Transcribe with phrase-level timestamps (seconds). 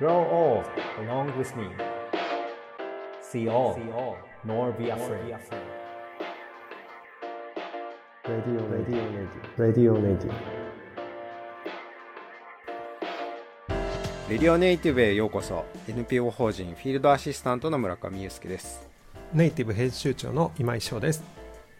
[0.00, 0.64] Grow old
[0.98, 1.68] along with me.
[3.20, 3.78] See all,
[4.46, 5.36] nor be afraid.
[8.26, 9.02] Radio, radio,
[9.58, 10.32] radio, radio, radio.
[14.30, 18.88] レディオネイティブへようこそ NPO 法人フィールドアシスタントの村上祐介です
[19.34, 21.22] ネイティブ編集長の今井翔です、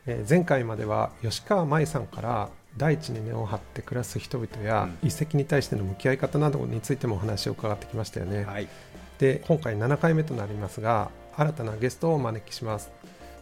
[0.05, 5.09] えー前回までは吉川舞さんから大地に根を張って暮らす人々や、うん。
[5.09, 8.69] 遺跡に対しての向き合い方などについてもお話を伺ってきましたよね、はい。
[9.19, 12.91] で今回7回目となりますが新たなゲストをお招きします。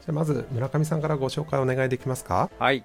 [0.00, 2.50] じゃあまず村上さんからご紹介お願いできますか？
[2.58, 2.84] はい。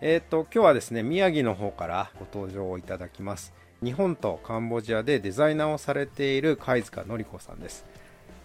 [0.00, 3.52] えっ、と今日はですね宮城の方からご登場いただきます。
[3.82, 7.84] 日本とカンボジアでデザイナーをされている貝塚のり子さんです。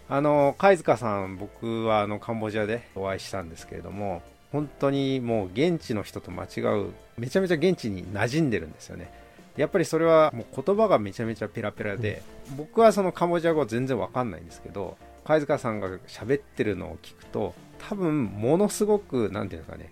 [0.09, 4.21] あの貝塚さん僕はあのカンボジアでお会いしたんですけれども
[4.53, 9.11] 本当にもう現地の人と間違うめちゃめちゃ現地に馴染んでるんですよね。
[9.57, 12.23] やっぱりそれはもう言葉がめちゃめちゃペラペラで、
[12.55, 17.53] 僕はそのカンボジア語全然わかんないんですけど貝塚さんが喋ってるのを聞くと
[17.89, 19.91] 多分ものすごくなんていうんですかね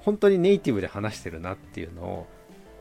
[0.00, 2.26] 本当にネイティブで話してるなっていうのを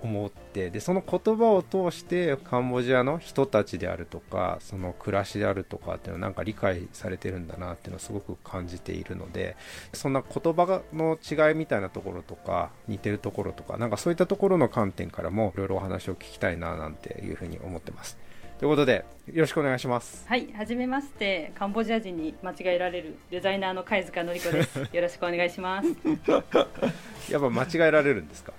[0.02, 9.56] 思ってでその言葉を通してカンボジアの人たちであるとかその暮らしであるとかっていうのをなんか理解されてるんだなっていうのをすごく感じているので
[9.94, 18.18] そんな言葉の違いみたいなところとか似てるところとかなんかそういったところの観点からもいろいろお話を聞きたいななんていうふうに思ってます
[18.60, 24.80] ということでよろしくお願いしますはい、はじめまして、カンボジア人に間違えられるデザイナーの貝塚のり子です。
[24.80, 25.88] よろしくお願いします。
[27.32, 28.52] やっぱ間違えられるんですか？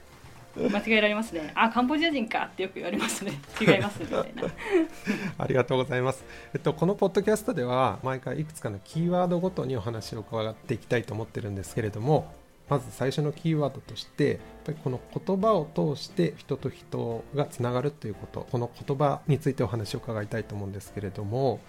[0.57, 1.53] 間違えられますね。
[1.55, 3.41] あ、カンボジア人かってよく言われますね。
[3.61, 4.43] 違いますみたいな。
[5.39, 12.33] ありがとうございます、えっと、このポッドキャストでは毎回いくつかのキーワードごとにお話を伺っていきたいと思ってるんですけれども
[12.69, 21.61] まず最初のキーワードとしてやっぱりこの言葉を通して人と人がつながるということこの言葉についてお話を伺いたいと思うんですけれども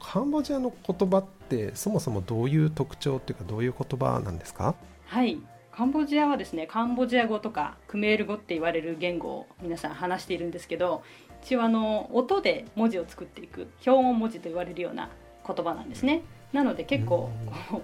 [0.00, 4.74] カンボジアの言葉ってそもそもどういう特徴っていうかどういう言葉なんですか？
[5.06, 5.38] はい。
[5.76, 11.02] カンボジアはですね、カンボジア語とかクメール語って言われる言語を皆さん話しているんですけど、
[11.42, 15.08] 一応あの音で文字を作っていく標音文字と言われるような
[15.46, 16.22] 言葉なんですね。
[16.52, 17.30] なので結構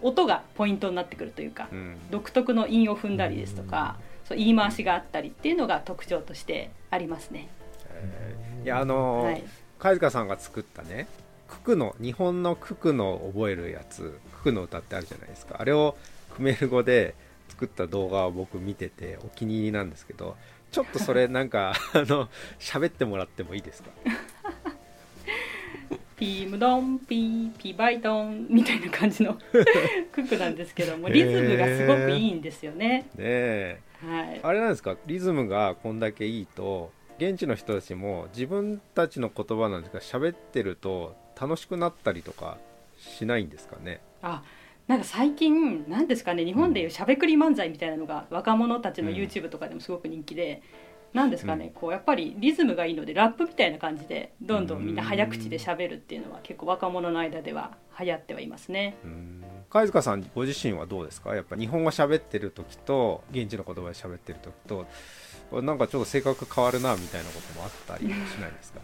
[0.03, 7.49] 音がポイントになってくるというか、うん独特の韻を踏んだりですとか、そう言い回しがあったりっていうのが特徴としてありますね。
[8.65, 9.45] いやあのーはい。
[9.79, 11.07] 貝塚さんが作ったね
[11.47, 15.97] ククの日本のククの覚えるやつククの歌ってあるじゃないですかあれを
[16.35, 17.15] クメール語で
[17.59, 20.37] 作った動画を僕見ててお気に入りなんですけど
[20.71, 22.29] ちょっとそれなんか あの
[22.61, 23.91] 喋ってもらってもいいですか？
[26.17, 29.35] ピームドンピーピーバイトンみたいな感じの
[30.13, 33.09] クックなんですけどもリズムがすごくいいんですよね。
[33.15, 34.41] ねえはい。
[34.43, 34.97] あれなんですか？
[35.07, 42.59] リズムがこんだけいいと現地の人たちも自分たちの言葉なんですが喋ってると楽しくなったりとか
[42.97, 44.01] しないんですかね？
[44.23, 44.43] あ
[44.89, 49.17] なんか最近なんですかね日本でいうしゃべくり漫才みたいなのが若者たちのうん。
[49.17, 50.63] YouTube とかでもすごく人気で、
[51.13, 58.97] なんですかね、こうやっぱりリズムがいいのでラップみたいな感じでどんどんみんな早口でしゃべるっていうのは結構若者の間では流行ってはいますね。
[59.05, 59.45] うん。
[59.71, 61.35] 貝塚さんご自身はどうですか？
[61.35, 64.87] やっぱ日本語喋ってる時と現地の言葉で喋ってる時と
[65.63, 68.11] なんかちょっと性格変わるなみたいなこともあったりし
[68.41, 68.81] ないですか？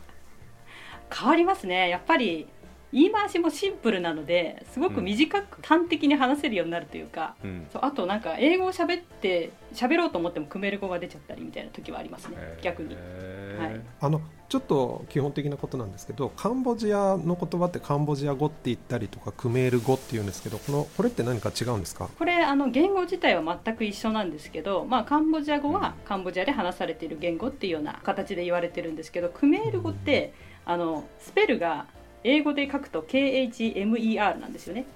[1.14, 1.88] 変わりますね。
[1.88, 2.46] やっぱり
[2.94, 7.66] 言い回しもシンプルなのですごく短く端的に話せるようになるというか、うん。
[7.72, 12.94] そうあとなんか英語を喋って喋ろうと思ってもクメール語が出ちゃったりみたいな時はありますね逆に。
[12.94, 13.80] はい。
[14.00, 22.08] あのちょっと基本的なことなんですけどカンボジアの言葉ってカンボジア語って言ったりとかクメール語っていうんですけどこのこれって何か違うんですか？
[22.16, 30.34] これあの言語自体は全く一緒なんですけど、まあ、カンボジア語はカンボジアで話されている言語っていうような形で言われてるんですけどクメール語って
[30.66, 31.86] あのスペルが
[32.24, 34.86] 英語で書くと KHMER なんですよね。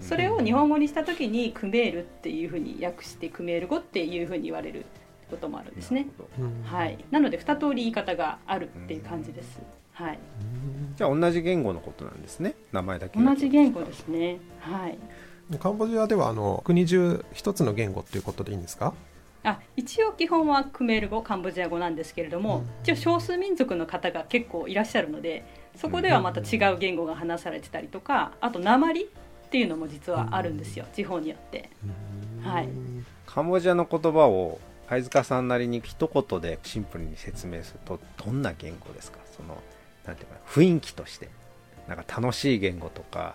[0.00, 4.84] それを日本語にした時にクメールっていうふうに訳してクメール語っていうふうに言われる
[5.30, 6.08] こともあるんですね。
[6.64, 6.98] はい。
[7.12, 9.60] なので二通り言い方があるっていう感じです。
[9.92, 10.18] はい。
[10.96, 12.54] じゃあ同じ言語のことなんですね。
[12.72, 14.38] 名前だけが同じ言語ですね。
[14.60, 14.98] はい。
[15.60, 18.94] カンボジアではあの国中一つの言語っていうことでいいんですか？
[19.44, 22.66] あ一応基本はクメール語カンボジア語なんですけれども、うん。
[22.82, 25.44] 一応少数民族の方が結構いらっしゃるので
[25.76, 29.06] そこではまた違う言語が話されてたりとかあと鉛っ
[29.50, 31.70] ていうのも実はあるんですよ、地方によって。
[32.42, 32.68] はい。
[33.26, 39.18] カンボジアの言葉を貝塚さんなりに一言でシンプルに説明するとどんな言語ですか？
[39.36, 39.62] その
[40.06, 41.28] なんていうか雰囲気として。
[41.88, 43.34] なんか楽しい言語とか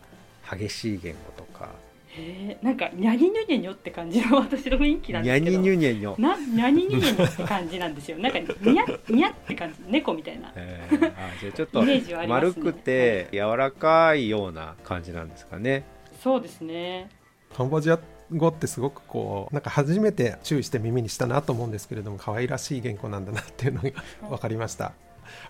[0.50, 1.72] 激しい言語とか
[2.18, 5.58] へえなんかニャニニュニャニョって感じの私の雰囲気なんニャですけど。
[5.62, 6.22] ニニュニャニョ。
[6.22, 8.18] なニャニニュニャニョって感じなんですよ。
[8.18, 10.52] なんかニャニャって感じ猫みたいな。
[10.56, 12.52] えーあじゃあちょっとイメージはありますね。
[12.56, 15.84] 丸くて柔らかいような感じなんですかね。
[16.24, 17.10] そうですね。
[17.56, 18.00] カンボジア
[18.32, 23.92] 語ってすごくこうなんか初めて注意して耳にしたなと思うんですけれども可愛らしい言語なんだなっていうのが
[24.30, 24.94] 分かりました。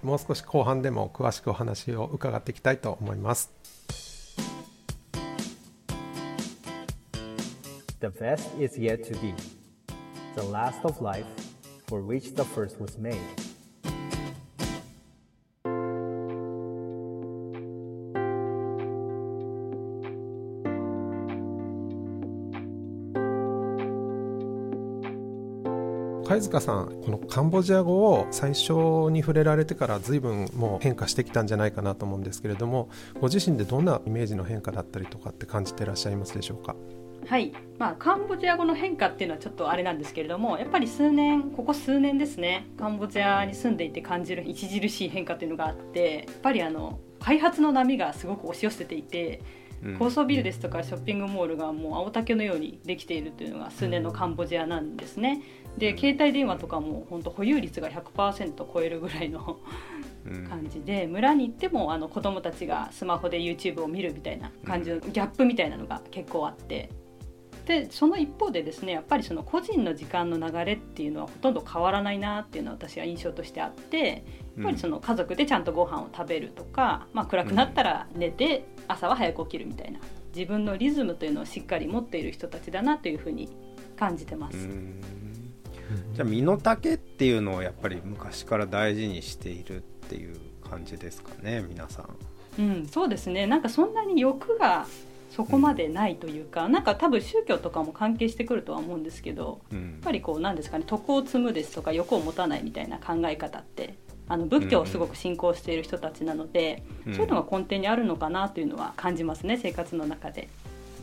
[0.02, 3.52] もう少し後半でも詳しくお話を伺っていきたいと思います
[8.00, 9.34] The best is yet to be.
[10.36, 11.26] The last of life,
[11.88, 13.18] for which the first was made.
[26.28, 28.74] 貝塚さんこのカンボジア語を最初
[29.10, 32.90] に触れられてから随分もう変化してきたんじゃないかなと思うんですけれども
[33.20, 36.76] ご自身でどんなイメージの変化だったりとかって感じていらっしゃいますでしょうか？
[37.28, 49.42] はい、まあ、カンボジア語の変化っていうのはちょっとあれなんですけれどもやっぱり数年ここ数年ですねカンボジアに住んでいて感じる著しい変化っていうのがあってやっぱりあの開発の波がすごく押し寄せていて
[49.84, 49.98] うん。
[49.98, 55.44] 高層ビルですとかショッピングモールがもう青竹のようにできているというのが数年のカンボジアなんですね。
[55.78, 59.60] で携帯電話とかも本当保有率が100%超えるぐらいの
[60.26, 60.48] うん。
[60.48, 66.90] 感じで村に行ってもあの子供たちがスマホで YouTube を見るみたいな感じのギャップみたいなのが結構あって
[67.68, 74.24] でその一方でですねやっぱりその個人の時間の流れっていうのはほとんど変わらないなっていうのは私は印象としてあって
[74.56, 80.00] やっぱりその家族でちゃんとご飯を食べるとか、まあ、暗くなったら寝て朝は早く起きるみたいな
[80.34, 83.50] 自分のリズムというのをしっかり持っている人たちだなというふうに
[83.98, 84.58] 感じてます。
[84.58, 85.02] うん
[86.14, 89.80] じゃあ身の丈っていうのをやっぱり昔から大事にしているっ
[90.10, 90.38] ていう
[90.70, 92.10] 感じですかね皆さん。
[92.60, 94.86] うん、そうですねなんかそんなに欲が
[95.30, 99.92] そこまでないというか、なんか多分宗教とかも関係してくるとは思うんですけどうん。
[99.92, 103.96] やっぱりこうなんですかね徳を積むですとか欲を持たないみたいな考え方って
[104.28, 110.50] あの仏教をすごく信仰している人たちなので、うんそういうのが根底にあるのかなというのは感じますね生活の中で。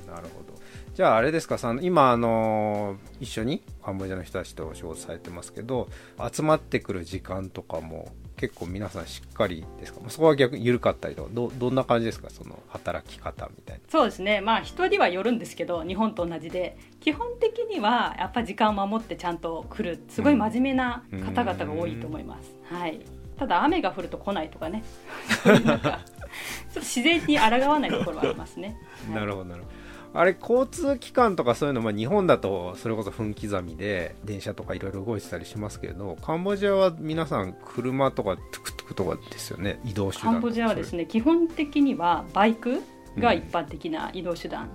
[0.06, 0.54] なるほど。
[0.94, 5.88] じゃああれですかさん今あの一緒にカンボジアの人たちとお仕事されてますけど
[6.32, 10.00] 集まってくる時間とかも結構皆さんしっかりですか？
[10.08, 12.30] そこは逆に緩かったりとかどどんな感じですか？
[12.30, 13.82] その働き方みたいな。
[13.88, 14.40] そうですね。
[14.40, 16.76] まあ人にはよるんですけど日本と同じで。
[17.00, 20.02] 基本的にはやっぱ時間を守ってちゃんと来る。
[20.08, 22.98] すごい真面目な方々が多いと思います、はい、
[23.36, 24.82] ただ雨が降ると来ないとかね。
[25.44, 29.14] そういうなんかちょっと自然に抗わないところはありますね、はい。
[29.16, 29.74] なるほどなるほど
[30.16, 39.80] あれ交通機関とかそういうの、まあ、日本だとそれこそ分刻みで電車とかいろいろ動いてたりしますけれどカンボジアは皆さん車とかトゥクトゥクとかですよね。
[39.84, 42.80] 移動手段カンボジアはですね基本的にはバイク
[43.18, 44.70] が一般的な移動手段、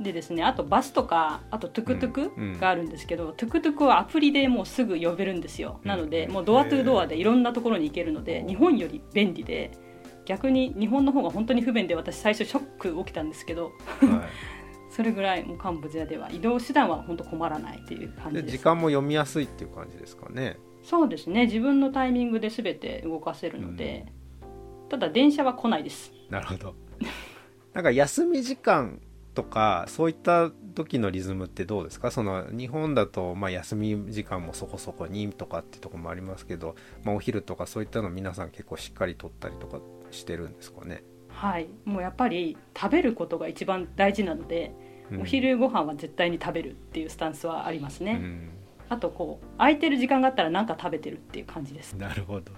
[0.00, 2.54] でですねあとバスとかあとトゥクトゥうんうん。
[2.54, 5.80] クがあるんですけど、トゥクトゥクはアプリでもうすぐ呼べるんですよ。
[5.82, 9.72] なのでうんもうドアトゥドアでいろんなところに行けるので日本より便利で
[10.24, 14.54] 逆に日本の方が本当に不便で私最初ショック起きたんですけどはい
[14.94, 20.56] それぐらいもうカンボジアでは移動手段は本当困らないっていう感じでです時間も読みやすいっていう感じですかね。
[20.84, 21.46] そうですね。
[21.46, 24.06] 自分のタイミングで全て動かせるので、
[24.88, 26.12] ただ電車は来ないです。
[26.30, 26.74] なるほど。
[27.74, 29.00] なんか休み時間
[29.34, 32.12] とかそういった時のリズムってどうですか？
[32.12, 39.80] その日本だとまあ休み時間もそこそこにとかってところもありますけど、まあ、お昼とかそういったの皆さん結構しっかりとったりとか
[40.12, 41.68] してるんですかね、はい。
[41.84, 44.83] もうやっぱり食べることが一番大事なので、うん
[45.20, 48.50] お昼ご飯は絶対に食べるっていうスタンスはありますね、うん。
[48.88, 51.94] あとこう空いてる時間があったら何か食べてるっていう感じです。
[51.94, 52.52] なるほど。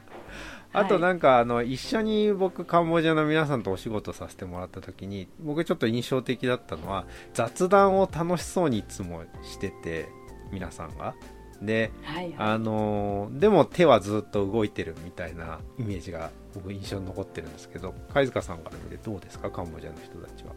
[0.73, 0.85] はい。
[0.85, 10.09] あとなんかあの一緒に僕カンボジアの皆さんとお仕事させてもらった時に僕ちょっと印象的だったのは雑談を楽しそうにいつもしてて
[10.53, 11.15] 皆さんが。
[11.63, 12.35] ではいはい。
[12.39, 20.53] あのーでも手はずっと動いてるみたいなイメージが僕印象に残ってるんですけど貝塚さんから見てどうですかカンボジアの人たちは、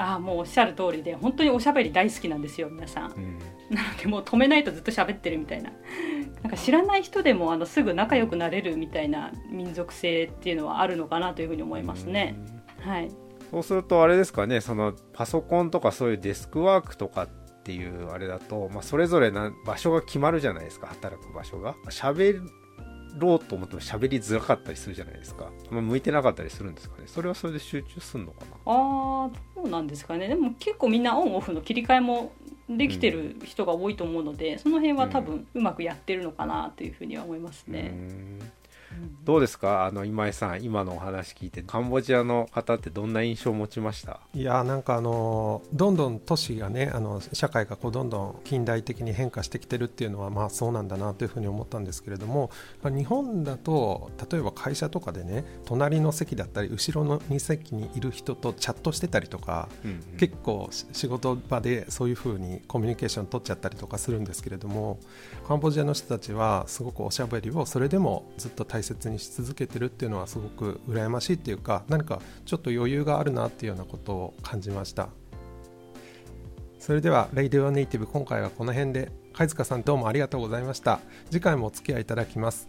[0.00, 3.12] ああもうおっしゃる通りで本当におしゃべり大好きなんですよ皆さん。
[3.12, 3.38] うん。
[3.70, 5.70] なのでもう止めないとずっと喋ってるみたいな。
[6.42, 12.34] なんか知らない人でもあのすぐ仲良くなれるみたいな民族性っていうのはあるのかなというふうに思いますね、
[12.80, 13.10] はい。
[13.50, 17.28] そうするとあれですかねそのパソコンとかそういうデスクワークとかっ
[17.62, 21.74] ていうあれだと、まあ、それぞれな場所が決まるじゃないですか働く場所が。
[21.90, 22.40] 喋
[23.18, 27.04] ろうと思っても喋りづらかったりするじゃないですか、まあ、向いてなかったりするんですかね。
[27.06, 28.56] それはそれで集中するのかな。
[28.66, 30.28] ああどうなんですかね。
[30.28, 32.32] でも結構みんなオンオフの切り替えも
[32.68, 37.80] できてる人が多いと思うので、その辺は多分うまくやってるのかなというふうには思いますね。
[37.80, 38.52] うーん
[39.24, 39.86] どうですか？
[39.86, 41.62] あの今井さん今のお話聞いて。
[41.62, 44.20] カンボジアの方ってどんな印象を持ちました？
[44.34, 52.50] いやなんかあのどんどん都市がねあの社会がこうどんどん近代的に変化してきてるっていうのはまあそうなんだなというふうに思ったんですけれども、
[52.82, 64.98] まあ、日本だと例えば会社とかでね隣の席だったり後ろの2席にいる人とチャットしてたりとか、うんうん、結構仕事場でそういうふうにコミュニケーション取っちゃったりとかするんですけれども
[65.46, 75.08] カンボジアの人たちはすごくおしゃべりをそれでもずっと大切にし続けてるっていうのはすごく羨ましいっていうか何かちょっと余裕があるなっていうようなことを感じました。
[76.78, 81.00] それでは「レイディオネイティブ」今回はこの辺で貝塚さんどうもありがとうございました。
[81.30, 82.68] 次回もお付き合いいただきます。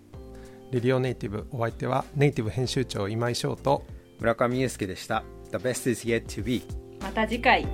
[0.72, 3.84] レディオネイティブお相手はネイティブ編集長今井翔と
[4.20, 5.24] 村上祐介でした。
[5.52, 6.64] The best is yet to be
[7.02, 7.66] また次回